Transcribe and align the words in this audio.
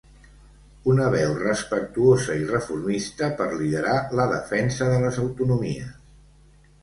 Una 0.91 1.09
veu 1.15 1.33
respectuosa 1.41 2.37
i 2.43 2.47
reformista 2.51 3.29
per 3.41 3.47
liderar 3.59 3.95
la 4.21 4.25
defensa 4.33 4.87
de 4.93 4.97
les 5.05 5.19
autonomies. 5.25 5.93